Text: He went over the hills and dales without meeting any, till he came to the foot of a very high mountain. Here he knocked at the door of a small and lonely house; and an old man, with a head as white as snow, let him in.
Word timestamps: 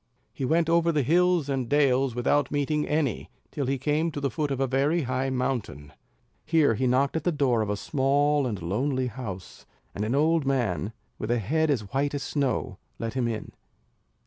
He 0.33 0.45
went 0.45 0.67
over 0.67 0.91
the 0.91 1.03
hills 1.03 1.47
and 1.47 1.69
dales 1.69 2.15
without 2.15 2.49
meeting 2.49 2.87
any, 2.87 3.29
till 3.51 3.67
he 3.67 3.77
came 3.77 4.09
to 4.09 4.19
the 4.19 4.31
foot 4.31 4.49
of 4.49 4.59
a 4.59 4.65
very 4.65 5.03
high 5.03 5.29
mountain. 5.29 5.93
Here 6.43 6.73
he 6.73 6.87
knocked 6.87 7.15
at 7.15 7.23
the 7.23 7.31
door 7.31 7.61
of 7.61 7.69
a 7.69 7.77
small 7.77 8.47
and 8.47 8.59
lonely 8.63 9.05
house; 9.09 9.67
and 9.93 10.03
an 10.03 10.15
old 10.15 10.43
man, 10.43 10.91
with 11.19 11.29
a 11.29 11.37
head 11.37 11.69
as 11.69 11.93
white 11.93 12.15
as 12.15 12.23
snow, 12.23 12.79
let 12.97 13.13
him 13.13 13.27
in. 13.27 13.51